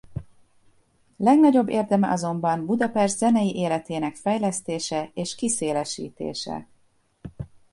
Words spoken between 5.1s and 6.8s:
és kiszélesítése.